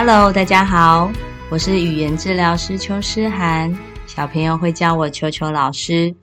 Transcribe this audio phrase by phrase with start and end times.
[0.00, 1.10] Hello，大家好。
[1.50, 6.14] 我是语言治疗师邱诗涵，小朋友会叫我邱邱老师。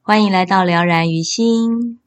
[0.00, 2.00] 欢迎来到了然于心。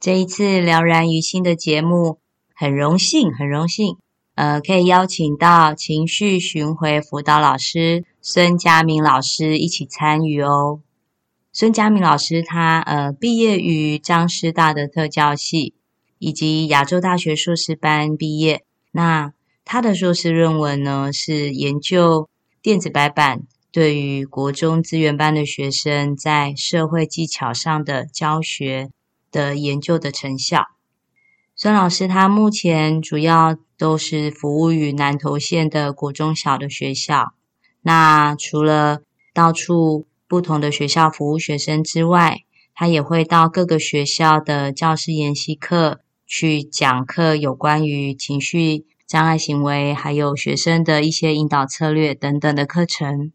[0.00, 2.20] 这一次了然于心的节目，
[2.54, 3.98] 很荣幸，很荣幸，
[4.34, 10.80] 呃，可以邀请到情绪巡回辅导老师孙佳明老师一起参与哦。
[11.52, 15.74] 孙佳明老师他呃毕业于彰师大的特教系，
[16.18, 18.64] 以及亚洲大学硕士班毕业。
[18.92, 22.28] 那他的硕士论文呢，是研究
[22.60, 28.90] 电子白板对于国中资源班的学生在社会技巧上的教学
[29.30, 30.66] 的研究的成效。
[31.54, 37.32] 孙老师他目前主要都是服务于南投县的国中小的学校。
[37.82, 42.40] 那除了到处不同的学校服务学生之外，
[42.74, 48.86] 他也会到各个学校的教师研习课去讲课，有关于情绪。
[49.12, 53.30] 障碍行为，还有学生的一些引导策略等等的课程。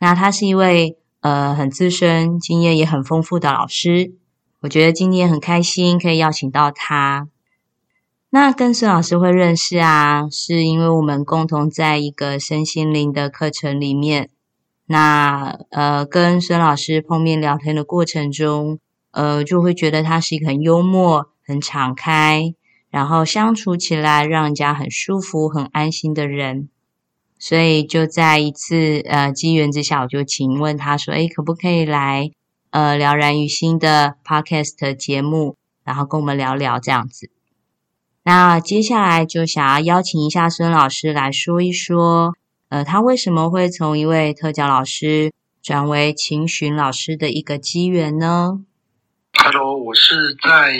[0.00, 4.12] 那他是一位呃很资深、经验也很丰富的老师。
[4.62, 7.28] 我觉得今天很开心可以邀请到他。
[8.30, 14.30] 那跟孙老师会认识啊，是因为我们共同在一个身心灵的课程里面。
[14.86, 18.80] 那呃跟孙老师碰面聊天的过程中，
[19.12, 22.52] 呃就会觉得他是一个很幽默、很敞开。
[22.94, 26.68] 然后相处起来让人家很舒服、很安心的人，
[27.40, 32.30] 所以就在一次呃机缘之下，我就请问他说：“诶，可不可以来
[32.70, 37.30] 呃了然于心的 Podcast 节目，然后跟我们聊聊这样子？”
[38.22, 42.36] 那接下来就想要邀请一下孙老师来说一说，
[42.68, 48.60] 呃，他为什么会从一位特教老师转为情巡老师的一个机缘呢
[49.32, 50.76] ？Hello，我是在。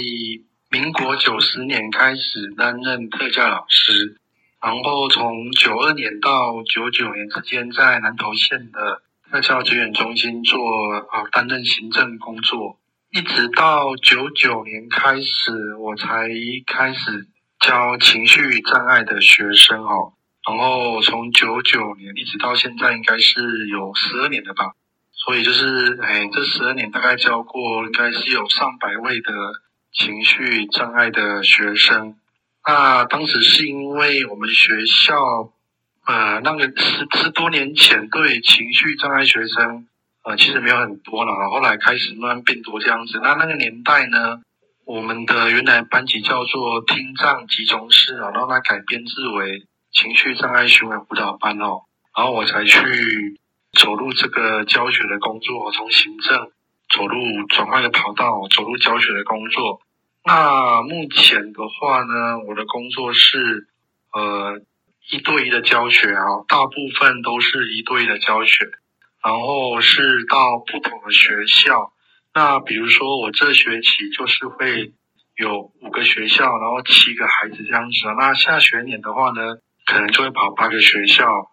[0.74, 4.18] 民国九十年开始担任特教老师，
[4.60, 10.58] 然后从九二年到九九年之间，在南投县的特教资源中心做
[10.96, 12.80] 啊担任行政工作，
[13.12, 16.28] 一直到九九年开始，我才
[16.66, 17.28] 开始
[17.60, 20.14] 教情绪障碍的学生哦。
[20.44, 24.72] 然后从九九年一直到现在，应该是有十二年了吧。
[25.12, 29.30] 所以就是哎，这十二年大概教过，应该是有上百位的。
[29.94, 32.16] 情绪障碍的学生，
[32.66, 35.52] 那当时是因为我们学校，
[36.04, 39.86] 呃，那个十十多年前对情绪障碍学生，
[40.24, 43.20] 呃，其实没有很多了，后来开始慢慢变多这样子。
[43.22, 44.40] 那那个年代呢，
[44.84, 51.82] 我们的原来班级叫做听障集中式啊，然后它改编制为情绪障碍行为辅导班哦，
[52.16, 53.38] 然后我才去
[53.78, 56.50] 走入这个教学的工作，从行政。
[56.94, 57.16] 走入
[57.48, 59.80] 转换的跑道，走入教学的工作。
[60.26, 63.68] 那目前的话呢，我的工作是
[64.12, 64.58] 呃
[65.10, 68.64] 一对一的教学啊，大部分都是一对一的教学，
[69.22, 71.92] 然后是到不同的学校。
[72.32, 74.94] 那比如说我这学期就是会
[75.36, 77.96] 有五个学校，然后七个孩子这样子。
[78.18, 81.50] 那下学年的话呢，可能就会跑八个学校，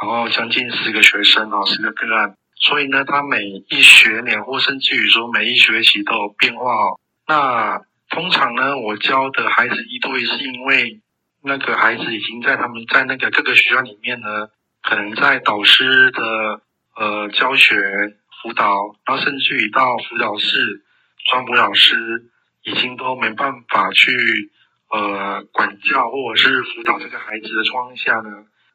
[0.00, 2.36] 然后将近十个学生啊，十个个案。
[2.54, 7.00] 所以呢，他每一学年或甚至于说每一学期都有变化哦。
[7.26, 7.82] 那
[8.14, 11.02] 通常呢，我教的孩子一对，是因为
[11.42, 14.48] 那个孩子已经在他们在那个各个学校里面呢，
[14.82, 16.62] 可能在导师的
[16.96, 20.84] 呃教学辅导，然后甚至于到辅导室
[21.30, 22.30] 专辅老师
[22.62, 24.50] 已经都没办法去
[24.90, 28.30] 呃管教或者是辅导这个孩子的状况下呢，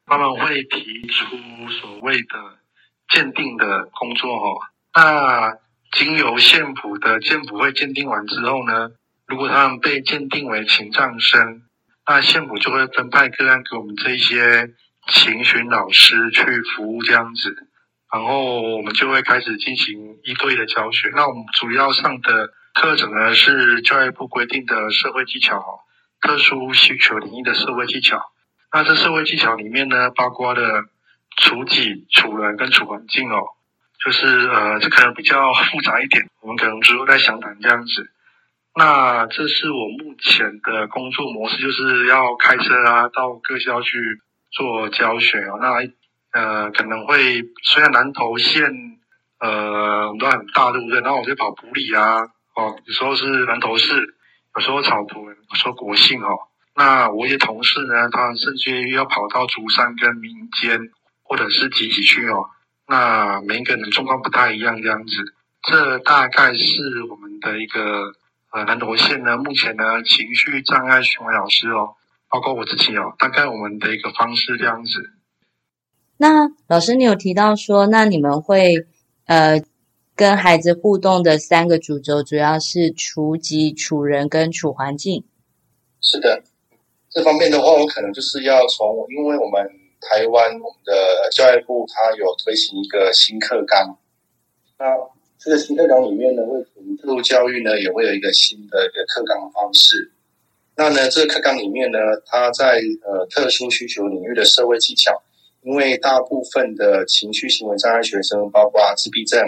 [0.06, 1.36] 他们会提出
[1.80, 2.60] 所谓的。
[3.12, 4.54] 鉴定的工作哦，
[4.94, 5.58] 那
[5.90, 8.90] 经由县府的鉴辅会鉴定完之后呢，
[9.30, 11.62] 如果他们被鉴定为情障生，
[12.06, 14.74] 那县府就会分派个案给我们这些
[15.06, 16.42] 情巡老师去
[16.76, 17.68] 服务这样子，
[18.12, 21.10] 然后我们就会开始进行一对一的教学。
[21.14, 25.80] 那我们主要上的课程呢是教育部规定的社会技巧，
[26.20, 28.32] 特殊需求领域的社会技巧。
[28.72, 30.84] 那这社会技巧里面呢，包括了。
[31.36, 33.40] 处己、处人跟处环境哦，
[34.04, 38.10] 就是呃，这可能比较复杂一点，我们可能之后再详谈这样子。
[38.74, 44.20] 那这是我目前的工作模式，就是要开车啊，到各校去
[44.50, 45.58] 做教学哦。
[45.60, 45.88] 那
[46.32, 48.70] 呃可能会虽然南投县
[49.40, 51.00] 呃我们都很大对不对？
[51.00, 52.20] 然后我就跑埔里啊，
[52.54, 54.14] 哦，有时候是南投市，
[54.54, 56.38] 有时候草埔，有时候国姓哦。
[56.76, 60.90] 那我一些同事呢，他甚至于要跑到竹山跟民间
[61.24, 62.48] 或者是集集去哦。
[62.86, 65.34] 那每一个人状况不太一样，这样子。
[65.62, 68.14] 这大概是我们的一个
[68.52, 71.94] 呃南投县呢，目前呢情绪障碍巡回老师哦，
[72.28, 74.90] 包括我自己哦，大概我们的一个方式这样子。
[76.16, 78.86] 那老师，你有提到说，那你们会
[79.26, 79.62] 呃
[80.16, 85.24] 跟孩子互动的三个主轴，主要是处己、处人跟处环境。
[86.00, 86.42] 是的，
[87.08, 89.64] 这方面的话，我可能就是要从，因为我们
[90.00, 93.96] 台湾我们的教育部它有推行一个新课纲，
[94.76, 94.86] 那。
[95.42, 100.12] 这个新课纲里面呢，会从特殊教育呢，也会有一个新的一个课纲方式。
[100.76, 105.22] 那呢，这个课纲里面呢，它在呃特殊需求领域的社会技巧，
[105.62, 109.40] 因为大部分的情绪行为障碍学生，包括自闭症、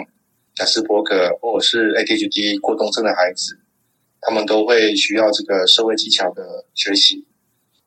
[0.59, 3.59] 亚斯伯格或者是 ADHD 过动症的孩子，
[4.21, 7.25] 他们都会需要这个社会技巧的学习。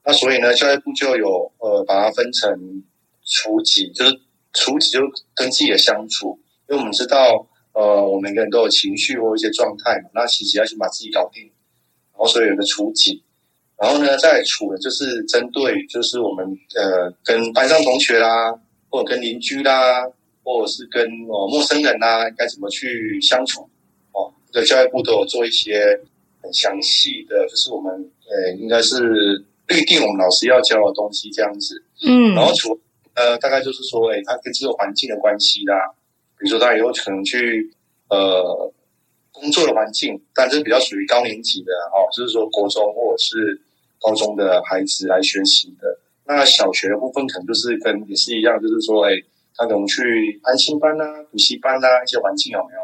[0.05, 2.85] 那所以呢，教育部就有呃把它分成
[3.25, 4.20] 初级，就是
[4.52, 5.00] 初级就
[5.35, 7.49] 跟自己的相处，因为我们知道。
[7.76, 11.43] 呃，我们每个人都有情绪或一些状态嘛，那其实要先把自己搞定，
[12.14, 13.23] 然后所以有个处己，
[13.76, 18.58] 然后呢，再处的就是针对，就是我们呃跟班上同学啦，
[18.88, 20.06] 或者跟邻居啦，
[20.43, 23.69] 或者是跟哦陌生人啦，该怎么去相处
[24.12, 24.32] 哦。
[24.50, 26.00] 这个教育部都有做一些
[26.40, 32.81] 很详细的，就是我们呃应该是预定我们老师要教的东西这样子，嗯，然后处
[33.12, 35.76] 呃大概就是说，哎，它跟这个环境的关系啦。
[36.47, 37.75] 比如说，他以后可能去
[38.09, 38.73] 呃
[39.33, 43.61] 工作的环境，但这是比较属于高年级的哦，就是说国中或者是
[44.01, 45.99] 高中的孩子来学习的。
[46.25, 49.11] 那小学的部分可能就是跟也是一样，就是说，哎，
[49.57, 52.81] 他可能去安心班啊、补习班啊一些环境有没有？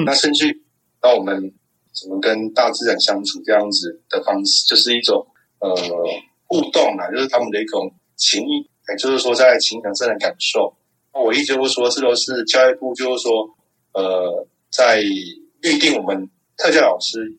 [0.00, 0.60] 嗯，那甚至
[1.00, 1.52] 到我们
[1.92, 5.26] 怎么跟大自然相处这样子的方式，就是一种
[5.60, 5.74] 呃
[6.46, 10.74] 互动啊，就是他们的一种情谊，也就是说在情感上的感受。
[11.12, 13.48] 那我一直会说，这都是教育部，就是说，
[13.94, 17.36] 呃，在预定我们特教老师，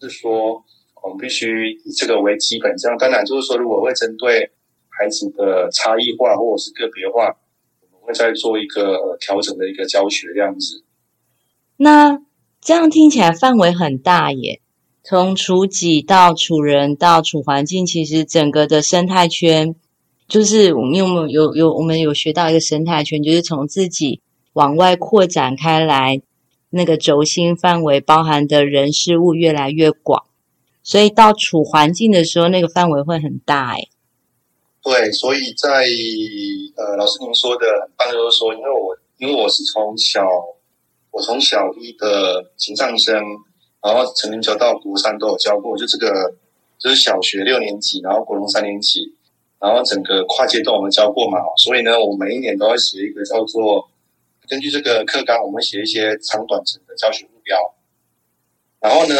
[0.00, 0.64] 是说
[1.02, 2.76] 我们必须以这个为基本。
[2.76, 4.50] 这样当然就是说，如果会针对
[4.88, 7.36] 孩子的差异化或者是个别化，
[7.80, 10.84] 我们会再做一个调整的一个教学这样子。
[11.76, 12.20] 那
[12.60, 14.60] 这样听起来范围很大耶，
[15.02, 19.74] 从处己到处人到处环境，其实整个的生态圈。
[20.28, 24.20] 就是我们有没有有有我们有学到一个生态圈，就是从自己
[24.52, 26.20] 往外扩展开来，
[26.68, 30.26] 那个轴心范围包含的人事物越来越广，
[30.82, 33.88] 所以到处环境的时候，那个范围会很大哎。
[34.82, 35.86] 对，所以在
[36.76, 40.28] 呃，老师您说的刚才，就是说，因为我因为我是从小
[41.10, 43.14] 我从小一的青少生，
[43.80, 46.34] 然后从零教到国三都有教过，就这个
[46.78, 49.14] 就是小学六年级，然后国中三年级。
[49.60, 53.90] 然后整个跨阶段我们教过嘛，所以呢，我每一年都会写一个叫做
[54.48, 57.58] 根据这个课纲，我们写一些长短程的教学目标。
[58.78, 59.14] 然后呢，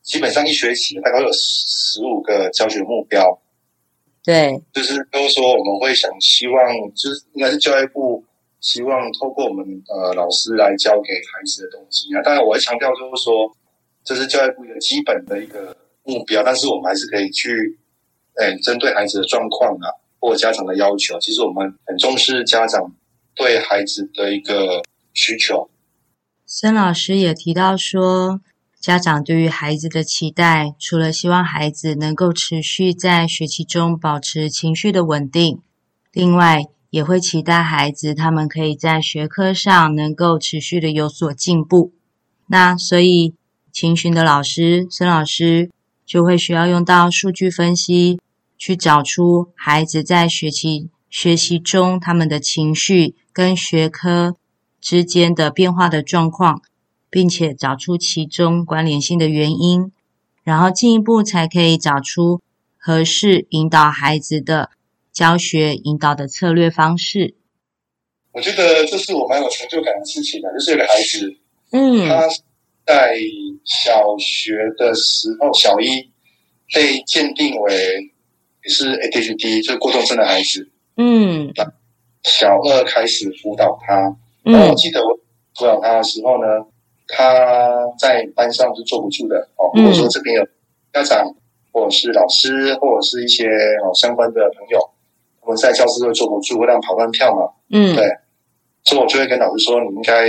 [0.00, 3.42] 基本上一学期大概有十五个教学目标。
[4.22, 8.22] 对，就是都说我们会想希望，就是应该是教育部
[8.60, 12.22] 希望透过我们呃老师来教给孩子的东西啊。
[12.22, 13.50] 当然，我会强调就是说，
[14.04, 17.79] 这是教育部一个基本的一个目标，但是我们还是可以去。
[18.36, 19.88] 哎，针对孩子的状况啊，
[20.20, 22.94] 或家长的要求，其实我们很重视家长
[23.34, 24.82] 对孩子的一个
[25.12, 25.70] 需求。
[26.46, 28.40] 孙老师也提到说，
[28.80, 35.60] 家长对于孩子的期待，除了希望孩子能够持续在学习中保持情绪的稳定，
[36.12, 41.92] 另外也会期待孩子他们可以在学科上能够持续的有所进步。
[42.48, 43.34] 那所以，
[43.70, 45.70] 情寻的老师孙老师
[46.10, 48.18] 就会需要用到数据分析。
[48.62, 54.36] 去找出孩子在学习学习中他们的情绪跟学科
[54.82, 56.60] 之间的变化的状况，
[57.08, 59.90] 并且找出其中关联性的原因，
[60.44, 62.42] 然后进一步才可以找出
[62.76, 64.68] 合适引导孩子的
[65.10, 67.34] 教学引导的策略方式。
[68.32, 71.34] 我觉得这是我蛮有成就感的事情的，就是有个孩子，
[71.70, 72.28] 嗯，他
[72.86, 73.16] 在
[73.64, 76.10] 小学的时候，小一
[76.72, 78.12] 被鉴定为。
[78.64, 80.70] 是 ADHD，就是过动症的孩子。
[80.98, 81.50] 嗯，
[82.24, 85.18] 小二开始辅导他，嗯，然后我记得我
[85.56, 86.46] 辅导他的时候呢，
[87.08, 89.72] 他在班上是坐不住的哦。
[89.74, 90.46] 如果说这边有
[90.92, 91.34] 家长
[91.72, 93.46] 或者是老师或者是一些
[93.82, 94.78] 哦相关的朋友，
[95.40, 97.50] 他我在教室会坐不住，会让跑乱跳嘛。
[97.70, 98.04] 嗯，对，
[98.84, 100.28] 所以我就会跟老师说，你应该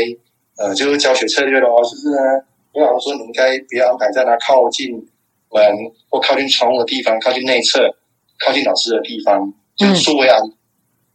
[0.58, 2.18] 呃，就是教学策略咯，就是呢，
[2.74, 4.92] 我老师说，你应该不要安排在那靠近
[5.50, 5.62] 门
[6.10, 7.80] 或靠近窗户的地方，靠近内侧，
[8.46, 10.54] 靠近老师的地方，就是数位安，嗯、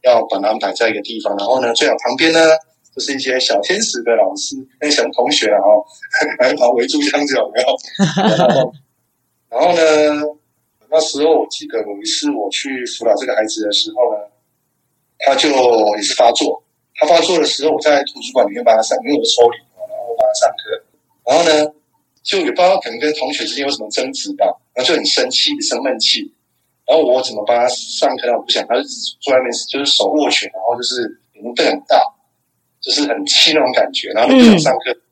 [0.02, 1.36] 要把它安排在一个地方。
[1.36, 2.40] 然后呢，最好旁边呢，
[2.94, 5.84] 就是一些小天使的老师那些同学啊，哦，
[6.40, 8.72] 来跑围住这样子有没有？
[9.48, 10.22] 然后呢？
[10.88, 14.20] 那时候我记得有一次我去辅导这个孩子的时候呢，
[15.18, 15.48] 他就
[15.96, 16.62] 也是发作。
[16.96, 20.84] 他发作的时候，我在图书馆里面帮他上，因为我抽离嘛，然后我帮他上课。
[21.24, 21.72] 然后呢，
[22.22, 26.32] 就也不知道可能跟同学之间有什么争执吧，然后就很生气、生闷气。
[26.86, 28.32] 然后我怎么帮他上课呢？
[28.34, 28.82] 我不想，他就
[29.20, 31.02] 坐在那边，就是手握拳，然后就是
[31.34, 32.00] 眼睛瞪很大，
[32.80, 34.92] 就是很气那种感觉，然后就不想上课。
[34.92, 35.02] 嗯、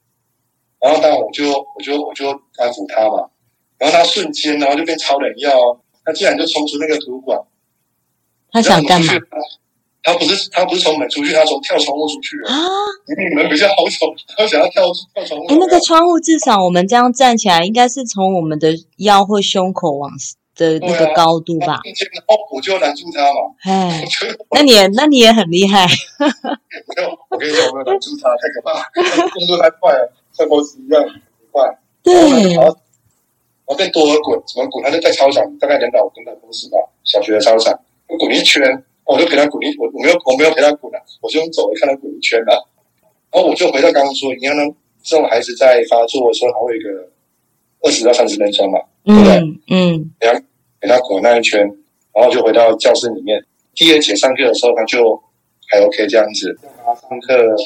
[0.81, 3.29] 然后当然我就我就我就安抚他嘛。
[3.77, 5.51] 然后他瞬间，然后就变超人药，
[6.05, 7.39] 他竟然就冲出那个图书馆。
[8.53, 9.13] 他想干嘛？
[10.05, 12.61] 他不是他不是从门出去，他从跳窗户出去了啊！
[13.31, 14.07] 你们比较好走，
[14.37, 14.85] 他想要跳
[15.15, 15.47] 跳窗户。
[15.49, 20.11] 哎，那个窗户至少我们这样站起来，应该是从我们的腰或胸口往
[20.55, 21.81] 的那个高度吧？
[22.13, 23.55] 然后我就拦住他嘛。
[23.65, 24.05] 哎，
[24.51, 25.87] 那你也那你也很厉害。
[26.19, 31.03] 没有，我跟你讲，我没有拦住他，太可怕，动作太快了，像猴子一样
[31.51, 31.79] 快。
[32.03, 32.55] 对。
[32.55, 34.85] 然后再多滚，怎么滚？
[34.85, 42.69] 他就在操场，大概两百五、两百公尺吧，小学的操场，我滚一圈，我就陪他滚一，我我没有我没有陪他滚了，我就用走的看他滚一圈了。
[43.33, 44.63] 然后我就回到刚刚说，你看呢，
[45.03, 47.11] 这种孩子在发作的时候，他会有一个
[47.83, 49.37] 二十到三十分钟嘛，对不对？
[49.71, 50.43] 嗯，给他
[50.81, 51.61] 给他滚那一圈，
[52.13, 53.45] 然后就回到教室里面。
[53.75, 55.23] 第二节上课的时候，他就
[55.69, 56.59] 还 OK 这样子。
[56.85, 57.57] 他上课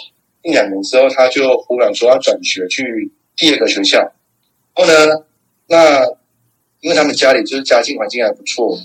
[0.42, 3.98] 一两年之后，他就忽然说要转学去第二个学校，
[4.74, 5.24] 然后呢？
[5.70, 6.02] 那
[6.80, 8.82] 因为他们家里就是家境环境还不错，他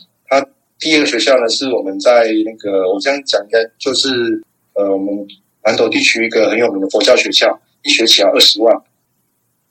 [0.84, 5.26] 第二个学校呢是我们在那个我这样讲应该就是呃我们
[5.64, 8.76] 南投地区一个很有名的佛教学校，一学期要二十万。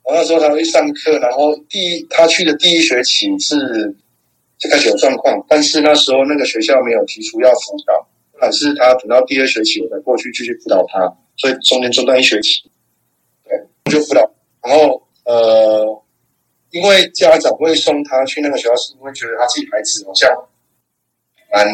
[0.05, 3.95] 我那时候他会上课，然后第一他去的第一学期是
[4.59, 8.09] 就开始有状况，但是那时候那个学校没有提出要辅导，
[8.41, 12.71] 还是他等到第二学期我再过去继续辅导他，所以中间中断一学期，
[13.45, 16.03] 对，就辅导，然后呃。
[16.73, 20.31] 因为家长会送他去那个学校，是因为觉得他自己孩子好像
[21.53, 21.67] 蛮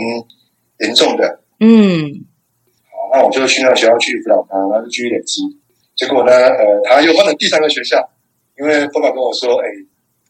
[0.80, 1.40] 严重的。
[1.60, 2.26] 嗯，
[2.90, 5.42] 好，那我就去那个学校去辅导他，然后就继续累积。
[5.96, 8.10] 结果呢，呃，他又换了第三个学校，
[8.58, 9.66] 因为爸爸跟我说，哎，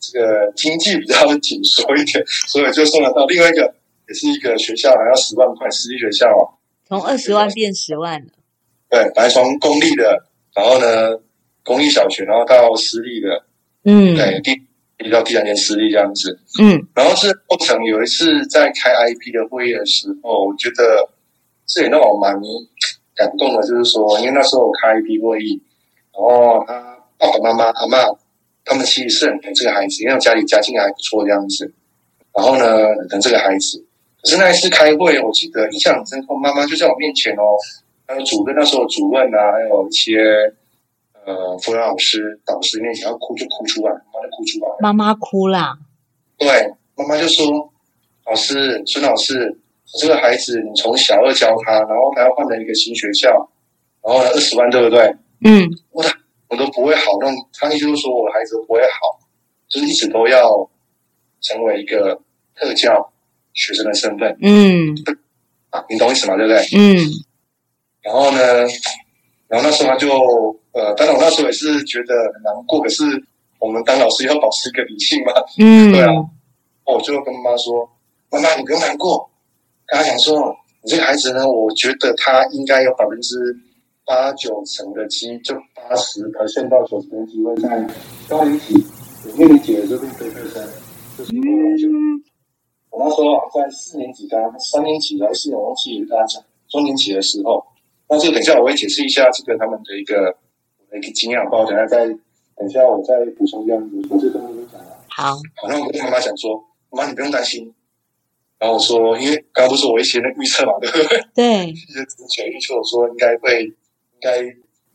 [0.01, 3.75] 这个经济比较紧缩一点，所以就送了到另外一个，
[4.09, 6.57] 也是一个学校，还要十万块私立学校哦。
[6.87, 8.29] 从二十万变十万了。
[8.89, 10.25] 对，本来从公立的，
[10.55, 11.21] 然后呢，
[11.63, 13.45] 公立小学，然后到私立的。
[13.85, 14.63] 嗯，对，第
[14.99, 21.09] 比较第三年私立这样子，嗯，然后是过程有一次在开 IEP 的会议的时候，我觉得
[21.67, 22.35] 这也让我蛮
[23.15, 25.63] 感动的，就是说，因为那时候我开 IEP 会议，
[26.13, 28.19] 然后他爸爸妈妈、阿嬷
[28.65, 31.73] 他们其实是很疼这个孩子，因为家里家境还不错这样子，
[32.35, 32.67] 然后呢，
[32.99, 33.85] 很疼这个孩子。
[34.21, 37.55] 可是那一次开会，我记得印象很深刻，妈妈就在我面前哦，
[38.05, 40.19] 还有主任那时候主任啊，还有一些。
[41.29, 44.77] 呃，辅导老师、导师面前要哭就哭出来，妈妈就哭出来。
[44.81, 45.77] 妈妈哭了。
[46.39, 46.49] 对，
[46.97, 47.45] 妈妈就说
[48.25, 49.61] ：“老师，孙老师，
[50.01, 53.29] 这个孩子你从小二教他，然后还要换了一个新学校，
[54.03, 55.69] 然后二十万，对不对？”嗯。
[55.91, 56.09] 我的
[56.49, 59.21] 我都不会好，那他意思就是说我的孩子不会好，
[59.69, 60.71] 就是一直都要
[61.43, 62.19] 成为一个
[62.55, 63.13] 特教
[63.53, 64.35] 学生的身份。
[64.41, 64.97] 嗯。
[65.69, 66.37] 啊，你懂意思吗？
[66.39, 66.59] 对不对？
[66.75, 67.05] 嗯。
[68.01, 68.39] 然后呢？
[69.49, 70.09] 然后那时候他就
[70.73, 73.03] 呃，当然我那时候也是觉得很难过，可是
[73.59, 76.13] 我们当老师要保持一个理性嘛，嗯，对啊。
[76.85, 77.87] 我就跟妈妈说
[78.33, 79.29] ：“妈妈，你不用难过。”
[79.87, 83.37] 跟他讲说：“你这个孩子呢，我觉得他应该有百分之
[84.07, 86.23] 八九成的机，就八十
[86.71, 87.69] 到九十的机会在
[88.29, 88.75] 高年级，
[89.27, 90.67] 有六年级的这边非特生，
[91.19, 91.89] 就是我就
[92.91, 97.63] 我那时候在四年级跟他三年级还是四年级跟他讲，中年级的时候。”
[98.11, 100.35] 那这个等一下我会解释一下这个他们的一个
[100.93, 101.65] 一个经验，好不好？
[101.67, 104.97] 等下再等一下我再补充这样子，我这刚刚都讲了。
[105.09, 107.75] 好，好，那我跟妈妈讲说，妈妈你不用担心。
[108.59, 111.23] 然后我说，因为刚刚不是我一些那预测嘛，对不对？
[111.35, 111.67] 对。
[111.71, 113.75] 一些之前预测我说应该会，应
[114.21, 114.43] 该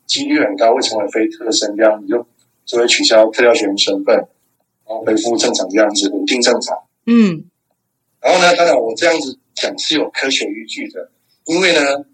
[0.07, 2.25] 几率很高会成为非特生这样，你就
[2.65, 4.27] 就会取消特教学员身份，然
[4.87, 6.75] 后恢复正常这样子，稳定正常。
[7.05, 7.45] 嗯。
[8.19, 11.11] 然后呢，当然我这样子讲是有科学依据的，
[11.45, 12.05] 因为呢。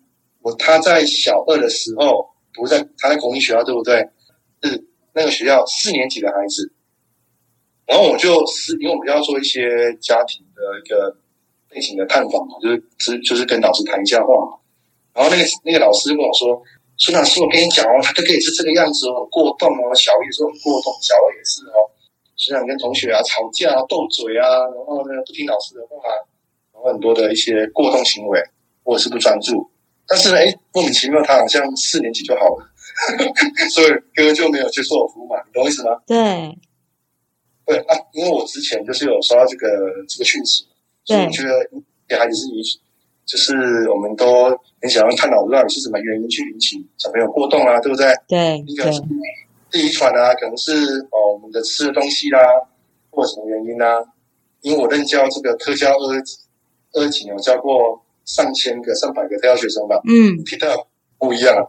[0.42, 4.10] 我他在小二的时候，不是在他在公立学校，对不对？
[4.64, 6.72] 是那个学校四年级的孩子。
[7.86, 11.18] 然后我就是因为我们要做一些家庭的一个
[11.68, 14.58] 背景的探访嘛，就是就是就是跟老师谈一下话嘛。
[15.14, 16.62] 然后那个那个老师跟我说
[16.98, 21.90] ：“孙老师，我跟你讲哦，他哥哥也是这个样子哦，过动哦，小一时候很过动，小二也是哦，
[22.38, 25.98] 经常跟同学啊吵架啊、斗嘴啊，然后呢不听老师的话，
[26.72, 28.40] 然后很多的一些过动行为，
[28.84, 29.70] 或者是不专注。
[30.10, 32.68] 但是呢，哎，莫名其妙，他好像四年级就好了，
[33.70, 35.92] 所以哥哥就没有接受我服务嘛，你懂我意思吗？
[36.08, 36.58] 对，
[37.64, 39.68] 对啊，因为我之前就是有收到这个
[40.08, 40.66] 这个讯息，
[41.06, 41.50] 所以我觉得
[42.08, 42.64] 给孩子是遗，
[43.24, 44.46] 就是我们都
[44.82, 48.12] 很想要探讨到底是什么原因去引起小朋友过动啊，对不对？
[48.28, 49.02] 对，一个是
[49.74, 50.72] 遗传啊，可能是
[51.12, 52.40] 哦我们的吃的东西啦，
[53.12, 54.04] 或者什么原因啊？
[54.62, 56.16] 因为我任教这个特教二
[56.94, 58.04] 二级，有教过。
[58.30, 61.68] 上千个、上百个特教学生吧，嗯，听到不一样。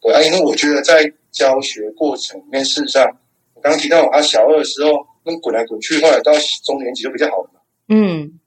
[0.00, 3.04] 对啊，因为我觉得在教学过程里面，事实上，
[3.52, 6.32] 我刚刚提到他小二的时候，那滚来滚去，后来到
[6.64, 7.60] 中年级就比较好了嘛。
[7.90, 8.40] 嗯，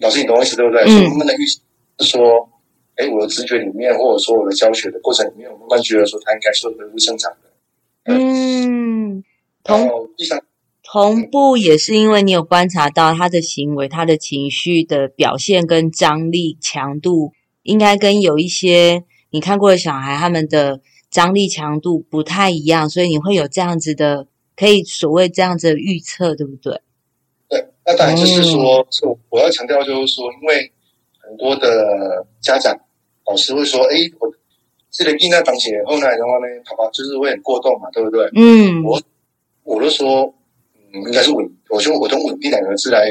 [0.00, 0.82] 老师，你懂我意思对不对？
[0.82, 1.60] 嗯、所以慢慢的意思
[2.00, 2.50] 是说，
[2.96, 7.48] 哎，我的直觉里面，或者说我的教学的过程里面，我慢慢觉得说他应该是恢复正常的。
[8.06, 9.22] 嗯，
[9.64, 10.42] 然后第三。
[10.90, 20.80] 同步也是因为你有观察到他的行为、他的情绪的表现跟张力强度，应该跟有一些你看过的小孩他们的
[21.10, 26.80] 张力强度不太一样，所以你会有这样子的，可以所谓这样子的预测，对不对？
[27.50, 30.72] 对，那当然就是说，嗯、我要强调就是说，因为
[31.18, 32.74] 很多的家长
[33.26, 34.32] 老师会说，哎，我
[34.90, 38.30] 这个婴儿当前后来的话呢，爸爸就是会很过动嘛，对不对？
[38.34, 38.98] 嗯，我
[39.64, 40.34] 我就说。
[40.92, 41.48] 嗯，应该是稳。
[41.68, 43.08] 我说我用稳定两个字来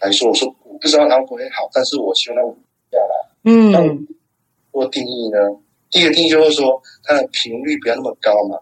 [0.00, 3.14] 来说，我说我不知道他会不会好，但是我希望它稳定下来。
[3.44, 3.80] 嗯，那
[4.72, 5.38] 我定义呢？
[5.90, 8.58] 第一个定义就是说，它的频率不要那么高嘛。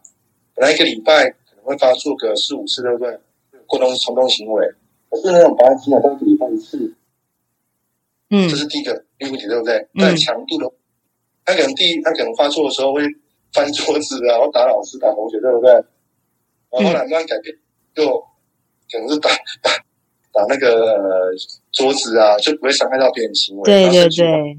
[0.55, 3.19] 本来一个礼拜可能会发作个四五次，对不对？
[3.67, 4.67] 过动冲动行为，
[5.11, 6.95] 可是呢，我把它听了都一个礼拜一次。
[8.31, 9.79] 嗯，这是第一个第一个问题，对不对？
[9.99, 10.73] 在、嗯、强度的，
[11.45, 13.03] 他可能第一，他可能发作的时候会
[13.53, 15.71] 翻桌子啊，然后打老师、打同学，对不对？
[15.73, 15.85] 然
[16.71, 17.55] 后后来慢慢改变，
[17.95, 18.25] 就。
[18.91, 19.31] 可能是打
[19.63, 19.71] 打
[20.33, 21.33] 打那个
[21.73, 23.63] 桌子啊，就不会伤害到别人行为。
[23.65, 24.59] 对对对，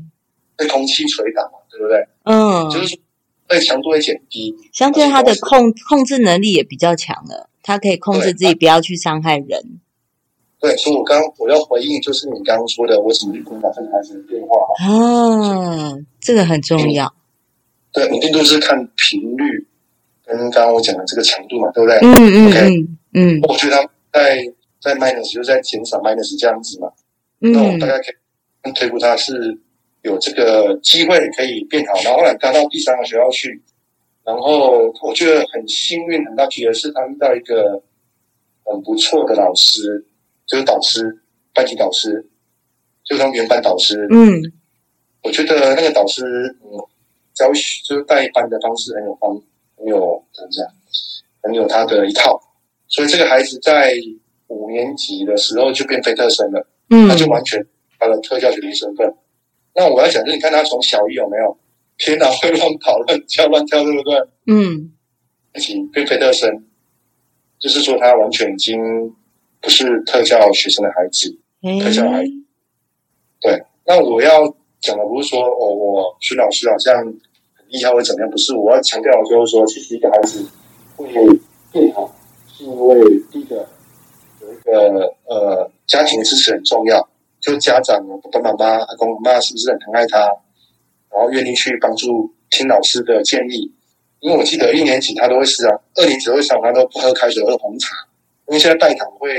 [0.58, 2.08] 被空气捶打嘛，对不对？
[2.24, 3.00] 嗯，就是说，
[3.48, 9.80] 对强度会减低，相对他的控控制能力也比较强了，他可以控制自己不要去伤害人。
[10.60, 14.58] 对，所以我刚我要回应，就是你刚刚说的，我怎么去观察这个孩子的变化？
[14.84, 17.14] 啊，这个很重要。
[17.94, 19.68] 对，稳定度是看频率，
[20.26, 22.00] 跟刚刚我讲的这个强度嘛，对不对？
[22.02, 23.88] 嗯嗯嗯嗯，我觉得。
[24.18, 26.92] 在在 minus 就在减少 minus 这样子嘛，
[27.42, 28.12] 嗯、那我们大概可
[28.70, 29.58] 以推估他是
[30.02, 33.62] 有这个机会可以变好，然后后来他到第三个学校去，
[34.24, 37.84] 然后我觉得很幸运很大，的是他遇到一个
[38.64, 40.06] 很不错的老师，
[40.46, 41.22] 就是导师，
[41.54, 42.26] 班级导师，
[43.04, 44.08] 就是他们原班导师。
[44.12, 44.42] 嗯，
[45.24, 46.24] 我觉得那个导师
[46.64, 46.80] 嗯
[47.34, 49.42] 教学就是带班的方式很有方，
[49.78, 50.66] 很有怎么讲，
[51.42, 52.42] 很有他的一套。
[52.88, 53.94] 所以这个孩子在
[54.48, 57.66] 五年级的时候就变非特生了，嗯，他就完全
[58.00, 59.14] 他的特教学生身份。
[59.76, 61.58] 那我要讲，就是你看他从小一有没有
[61.98, 64.20] 天哪会乱跑乱跳乱跳，对不对？
[64.48, 64.92] 嗯，
[65.54, 66.66] 一起变非特生，
[67.60, 68.80] 就是说他完全已经
[69.60, 72.32] 不是特教学生的孩子，嗯、特教孩子。
[73.42, 80.44] 对，那我要讲的不是说哦，我徐老师好像很厉害或怎么样，不是，我要强调的就是说，其实一个孩子
[80.96, 81.06] 会
[81.72, 82.17] 变好。
[82.58, 83.68] 是因为第一个
[84.42, 87.08] 有一个呃家庭支持很重要，
[87.40, 90.18] 就家长啊，爸爸妈妈、阿公阿妈是不是很疼爱他，
[91.12, 93.72] 然后愿意去帮助听老师的建议。
[94.20, 97.96] 因为我记得一年级他都会是啊，二年级会上他都不喝开水，喝红茶，
[98.48, 99.30] 因为现在代糖会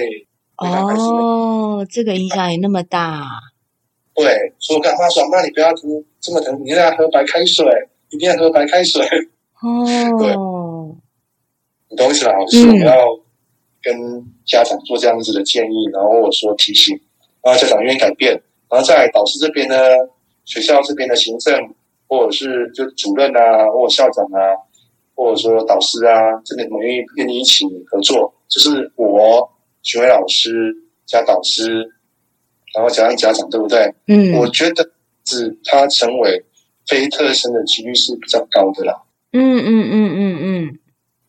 [0.57, 3.27] 哦，这个影响也那么大。
[4.15, 7.67] 对，所以我跟妈说，妈你不要疼这么疼，你让他喝白开水，
[8.11, 9.05] 一定要喝白开水。
[9.61, 9.85] 哦，
[10.19, 10.33] 对。
[11.91, 12.95] 你懂意思啦，就是我们要
[13.83, 16.99] 跟家长做这样子的建议，嗯、然后我说提醒，
[17.43, 18.33] 然后家长愿意改变，
[18.69, 19.77] 然后在导师这边呢，
[20.45, 21.55] 学校这边的行政
[22.07, 24.57] 或者是就主任啊，或者校长啊，
[25.15, 29.51] 或者说导师啊，这边我们愿意跟你一起合作，就是我
[29.83, 30.75] 学位老师
[31.07, 31.91] 加导师，
[32.75, 33.95] 然后加上家长，对不对？
[34.09, 34.91] 嗯，我觉得
[35.25, 36.45] 是他成为
[36.87, 39.03] 非特生的几率是比较高的啦。
[39.33, 40.19] 嗯嗯嗯嗯嗯。
[40.21, 40.79] 嗯嗯嗯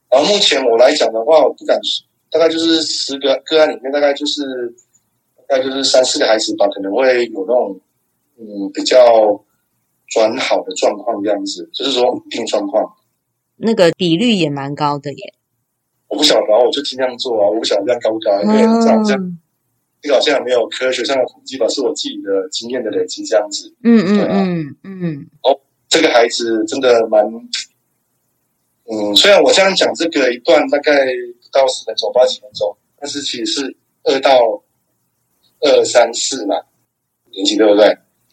[0.10, 4.41] 然后目前我来讲的话，我不敢说，大概就是十个个案里面，大概就是
[5.48, 7.80] 大概就是三四个孩子吧，可能会有那种
[8.38, 8.98] 嗯比较
[10.08, 12.95] 转好的状况这样子，就是说稳定状况。
[13.58, 15.34] 那个比率也蛮高的耶。
[16.08, 19.39] 我不晓得，我就尽量做啊，我不晓得这样高不高，因为这样这样
[20.02, 23.76] 这个好像也没有科学上的统计吧，是我自己的经验的累积这样子。
[23.84, 25.28] 嗯嗯嗯嗯。
[25.43, 27.24] 哦，这个孩子真的蛮，
[28.91, 34.63] 嗯，虽然我这样讲这个一段大概不到十分钟，八几分钟，但是其实是二到
[35.62, 36.56] 二三四嘛，
[37.32, 37.86] 年级对不对？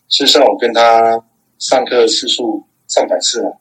[0.08, 1.24] 事实上，我跟他
[1.58, 3.60] 上课次数上百次了，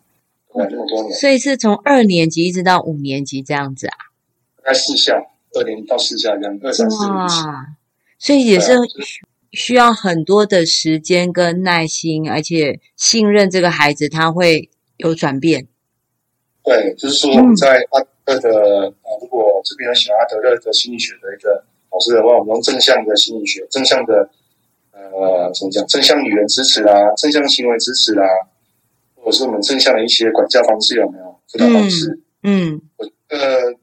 [0.54, 1.14] 对，这么多年。
[1.14, 3.98] 所以是从二年级一直到五年级这样子啊？
[4.64, 5.22] 大概四下，
[5.54, 7.36] 二年到四下这样，二三四年级。
[8.18, 8.72] 所以也是
[9.52, 15.68] 需要很多的时间跟耐心，而且信任这个孩子他会有转变。
[16.66, 24.30] 对，就是说我们在阿德勒的啊，如果这边有喜欢阿德勒的心理学的一个老师的话，我们用正向的心理学，正向的。
[24.98, 25.86] 呃，怎么讲？
[25.88, 28.26] 正向语言支持啦，正向行为支持啦，
[29.16, 31.38] 或者是我们正向的一些管教方式有没有？
[31.52, 32.18] 辅导方式？
[32.44, 33.74] 嗯，我呃，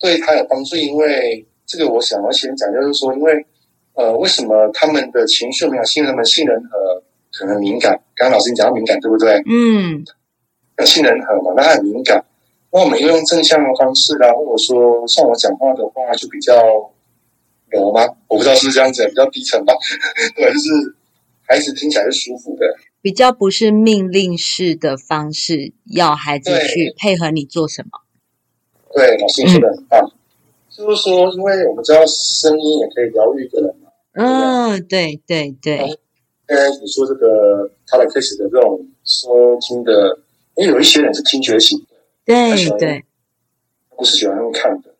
[0.00, 3.46] 对他有帮助，因为这个我想要先讲，就是说，因为
[3.94, 7.92] 呃，为什么他们的情绪没有信任，他们信任和可能敏感？
[8.16, 9.40] 刚刚老师你讲到敏感，对不对？
[9.48, 10.04] 嗯，
[10.86, 12.24] 杏仁核嘛，那他很敏感。
[12.70, 16.54] 那我们用正向的方式啦，或者说像我讲话的话，就比较。
[17.74, 18.02] 有吗？
[18.28, 19.72] 我不知道是不是这样子，比较低沉吧。
[20.36, 20.94] 对，就是
[21.48, 22.66] 孩子听起来是舒服的，
[23.00, 27.88] 比较不是命令式的方式，要孩子去配合你做什么。
[28.92, 30.00] 对，老师说的很棒。
[30.04, 30.12] 嗯、
[30.68, 33.88] 就是说，因为我们知道声音也可以疗愈一个人嘛。
[34.12, 35.78] 嗯，对对对。
[36.48, 40.18] 呃，你说这个他的开始的这种收听的，
[40.56, 41.86] 因为有一些人是听觉型的，
[42.24, 43.04] 对对，
[43.96, 44.94] 不是喜欢用看的。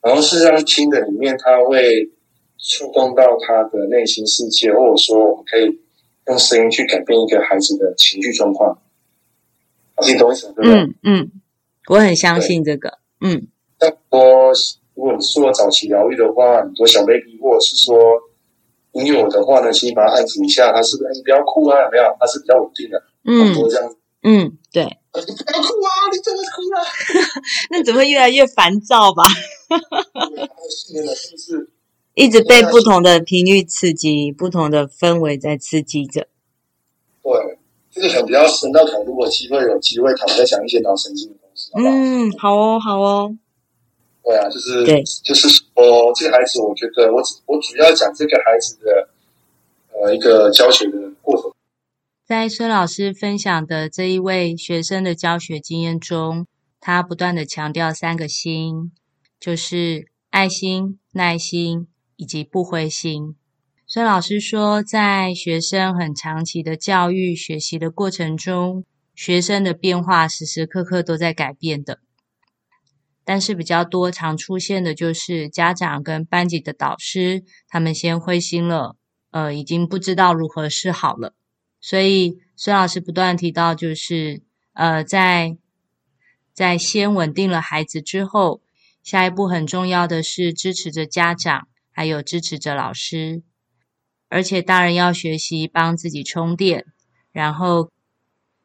[0.00, 2.10] 然后事实上，听的里面，他会
[2.58, 5.80] 触动到他的内心世界，或者说，我们可以
[6.26, 8.80] 用声音去改变一个孩子的情绪状况。
[10.06, 10.72] 你懂我意思对不对？
[10.74, 11.30] 嗯嗯，
[11.88, 12.98] 我很相信这个。
[13.20, 14.52] 嗯，但我
[14.94, 17.96] 如果你说早期疗愈的话，很多小 baby，或者是说
[18.92, 21.10] 你有的话呢，请你把它按抚一下，他是不是？
[21.14, 22.04] 你不要哭啊，有没有？
[22.20, 23.02] 他是比较稳定的。
[23.24, 23.96] 嗯，多这样子。
[24.26, 24.82] 嗯，对。
[24.82, 25.88] 你不要哭啊！
[26.12, 26.82] 你 怎么哭啊？
[27.70, 29.22] 那只会越来越烦躁吧？
[32.14, 36.26] 一直被不同的频率刺激，不同的氛围在刺激着。
[37.22, 37.58] 对，
[37.90, 41.70] 这个可能比较深，到可能如果机会有机会，可能再讲一些脑神经的东西。
[41.76, 43.36] 嗯，好哦，好哦。
[44.24, 49.08] 对啊，就是对，就是说，这个孩子，我觉得我我主要讲这个孩子的
[49.94, 51.52] 呃一个教学的过程。
[52.26, 56.48] 在孙老师分享的这一位学生的教学经验中，
[56.80, 58.90] 他不断地强调三个心，
[59.38, 61.86] 就是爱心、耐心
[62.16, 63.36] 以及不灰心。
[63.86, 68.84] 孙老师说，在学生很长期的教育学习的过程中，
[69.14, 72.00] 学生的变化时时刻刻都在改变的，
[73.24, 78.96] 但是比较多常出现的就是家长跟班级的导师，他们先灰心了，
[79.30, 81.32] 呃，已经不知道如何是好了。
[81.88, 85.56] 所以，孙老师不断提到，就是呃，在
[86.52, 88.60] 在先稳定了孩子之后，
[89.04, 93.44] 下一步很重要的是支持着家长，还有支持着老师，
[94.28, 96.86] 而且大人要学习帮自己充电，
[97.30, 97.92] 然后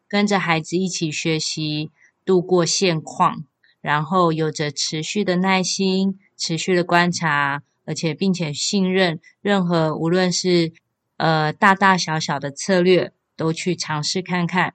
[0.07, 1.91] 跟着孩子一起学习
[2.25, 3.45] 度过现况，
[3.81, 10.73] 然后有着持续的耐心、持续的观察，而且并且信任任何无论是。
[11.21, 14.73] 呃，大大小小的策略都去尝试看看，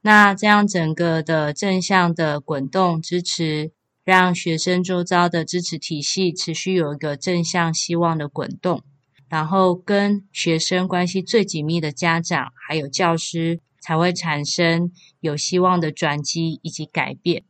[0.00, 3.70] 那这样整个的正向的滚动支持，
[4.02, 8.82] 让学生周遭的支持体系持续有一个正向希望的滚动，
[9.28, 17.44] 然后跟学生关系最紧密的家长还有教师才会产生有希望的转机以及改变，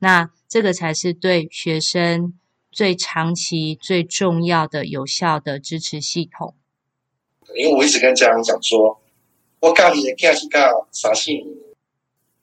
[0.00, 2.34] 那这个才是对学生
[2.70, 6.54] 最长期最重要的有效的支持系统。
[7.56, 9.00] 因为我一直跟家长讲说，
[9.60, 11.44] 我教你的教是教三四年，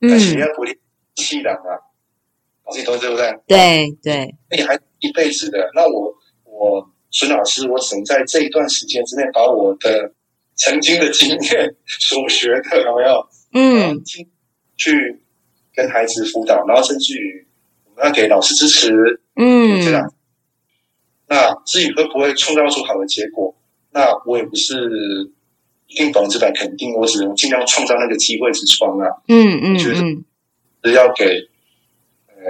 [0.01, 0.77] 但是要鼓励
[1.15, 1.79] 气人啊，
[2.65, 3.39] 老师懂对不对？
[3.47, 10.13] 对对，那你还一辈子的，那我我孙老师，我只能在这一段时间之内，把我的
[10.55, 13.27] 曾经的经验所学的有没有？
[13.53, 14.03] 嗯，
[14.75, 15.21] 去
[15.73, 17.47] 跟孩子辅导，然后甚至于
[17.85, 20.13] 我们要给老师支持，嗯，这样。
[21.29, 23.55] 那至于会不会创造出好的结果？
[23.91, 25.31] 那我也不是
[25.87, 29.07] 一定百分之百肯定，我只能尽量创造那个机会之窗啊。
[29.27, 29.95] 嗯嗯，就是
[30.83, 31.49] 是要给
[32.27, 32.43] 呃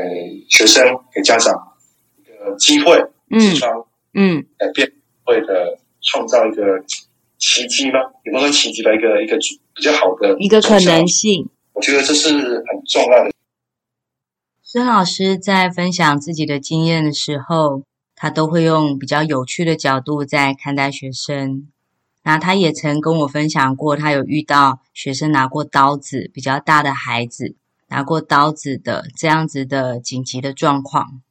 [0.50, 1.74] 学生、给家长
[2.18, 2.98] 一个机会
[3.40, 4.92] 之窗，嗯，改变
[5.24, 6.84] 会的创造一个
[7.38, 8.00] 奇迹吗？
[8.26, 9.38] 也不说奇迹吧，一个一个
[9.74, 11.50] 比较好的一个可能性。
[11.74, 13.32] 我觉得这是很重要的。
[14.64, 17.84] 孙老师在分享自己的经验的时候，
[18.18, 21.68] 他都会用比较有趣的角度在看待学生。
[22.24, 27.56] 那他也曾跟我分享过，他有遇到学生拿过刀子，比较大的孩子
[27.88, 31.22] 拿过刀子的这样子的紧急的状况，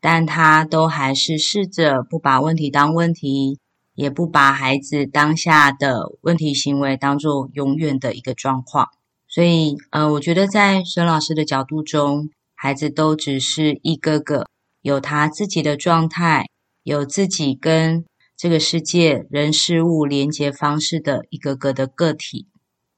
[0.00, 3.58] 但他都还是试着不把问题当问题，
[3.94, 8.90] 也不把孩子当下的问题行为当做永远的一个状况。
[9.26, 14.46] 所以，呃，我觉得在孙老师的角度中，孩子都只是一个个
[14.84, 16.46] 有他自己的状态，
[16.84, 18.04] 有自己跟。
[18.36, 22.48] 这个世界人事物连接方式的一个个的个体，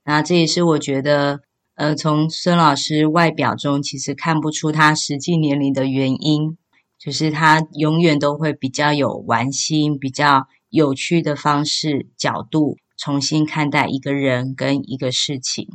[0.02, 1.40] 那这也是我觉得，
[1.74, 6.56] 呃，从孙老师外表中其实看不出他实际年龄的原因，
[6.98, 15.68] 就是他永远都会比较有玩心、比较有趣的方式角度，重新看待一个人跟一个事情。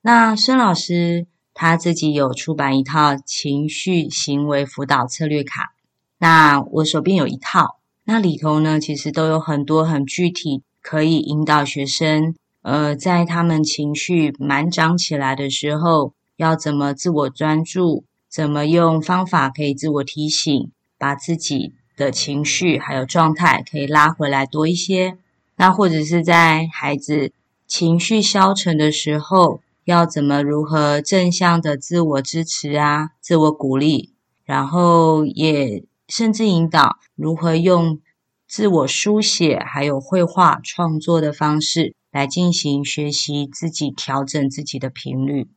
[0.00, 1.26] 那孙老师
[1.58, 5.72] 他自己有出版一套情绪行为辅导策略卡，
[6.18, 7.78] 那我手边有一套。
[8.04, 25.16] 那里头呢，其实都有很多很具体，可以引导学生，呃，在他们情绪满涨起来的时候，要怎么自我专注，怎么用方法可以自我提醒，把自己的情绪还有状态可以拉回来多一些。
[25.56, 27.32] 那或者是在孩子
[27.66, 34.12] 情绪消沉的时候，要怎么如何正向的自我支持啊，自我鼓励，
[34.44, 35.82] 然后也。
[36.08, 37.98] 甚至引导如何用
[38.46, 45.48] 自我书写，还有绘画创作的方式来进行学习，自己调整自己的频率。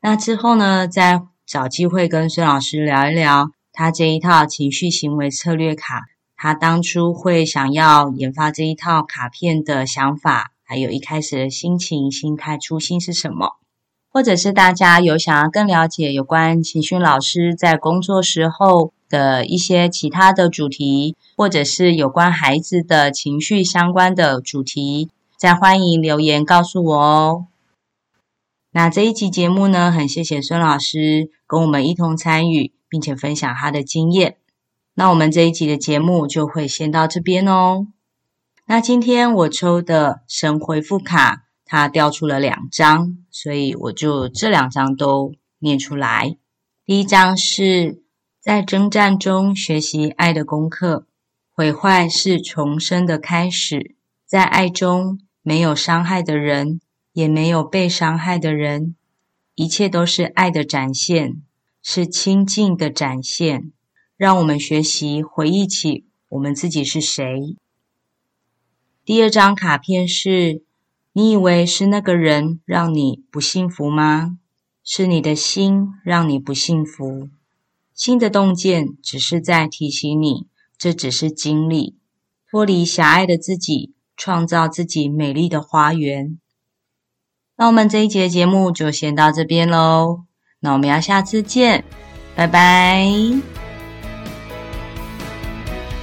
[0.00, 6.02] 那之后呢，再找机会跟孙老师聊一聊他这一套情绪行为策略卡，
[6.34, 13.60] 他当初会想要研发这一套卡片的想法，还有一开始的心情、心态、初心是什么？
[14.14, 27.46] 或者是大家有想要更了解有关晴训老师在工作时候的一些其他的主题，或者是有关孩子的情绪相关的主题，再欢迎留言告诉我哦。
[28.70, 34.36] 那这一集节目呢，很谢谢孙老师跟我们一同参与，并且分享他的经验。
[34.94, 37.88] 那我们这一集的节目就会先到这边哦。
[38.66, 41.40] 那今天我抽的神回复卡。
[41.66, 46.36] 它掉出了两张，所以我就这两张都念出来。
[46.84, 48.00] 第一张是
[48.38, 51.08] 在征战中学习爱的功课，
[51.50, 53.96] 毁坏是重生的开始。
[54.24, 56.80] 在爱中没有伤害的人，
[57.12, 58.94] 也没有被伤害的人，
[59.56, 61.42] 一切都是爱的展现，
[61.82, 63.72] 是亲近的展现。
[64.16, 67.56] 让我们学习回忆起我们自己是谁。
[69.04, 70.62] 第二张卡片是。
[71.16, 74.36] 你以为是那个人让你不幸福吗？
[74.82, 77.28] 是你的心让你不幸福。
[77.94, 81.96] 新的洞见只是在提醒你，这只是经历，
[82.50, 86.40] 脱离狭隘的自己，创造自己美丽的花园。
[87.56, 90.24] 那我们这一节节目就先到这边喽。
[90.58, 91.84] 那我们要下次见，
[92.34, 93.06] 拜拜。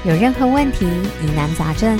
[0.06, 0.86] 有任何问题、
[1.22, 2.00] 疑难杂症，